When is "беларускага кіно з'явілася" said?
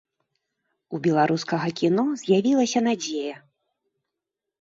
1.07-2.79